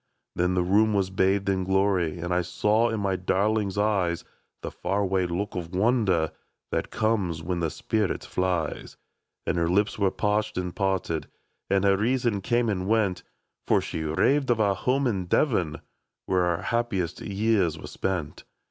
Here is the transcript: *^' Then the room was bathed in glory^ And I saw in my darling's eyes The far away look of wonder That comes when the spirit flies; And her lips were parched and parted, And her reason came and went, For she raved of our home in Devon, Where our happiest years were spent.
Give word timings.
*^' 0.01 0.03
Then 0.35 0.55
the 0.55 0.63
room 0.63 0.95
was 0.95 1.11
bathed 1.11 1.47
in 1.47 1.63
glory^ 1.63 2.19
And 2.23 2.33
I 2.33 2.41
saw 2.41 2.89
in 2.89 2.99
my 2.99 3.15
darling's 3.15 3.77
eyes 3.77 4.23
The 4.63 4.71
far 4.71 5.01
away 5.01 5.27
look 5.27 5.53
of 5.53 5.75
wonder 5.75 6.31
That 6.71 6.89
comes 6.89 7.43
when 7.43 7.59
the 7.59 7.69
spirit 7.69 8.23
flies; 8.25 8.97
And 9.45 9.57
her 9.57 9.69
lips 9.69 9.99
were 9.99 10.09
parched 10.09 10.57
and 10.57 10.75
parted, 10.75 11.27
And 11.69 11.83
her 11.83 11.97
reason 11.97 12.41
came 12.41 12.67
and 12.67 12.87
went, 12.87 13.21
For 13.67 13.79
she 13.79 14.01
raved 14.01 14.49
of 14.49 14.59
our 14.59 14.73
home 14.73 15.05
in 15.05 15.25
Devon, 15.27 15.81
Where 16.25 16.45
our 16.45 16.63
happiest 16.63 17.21
years 17.21 17.77
were 17.77 17.85
spent. 17.85 18.43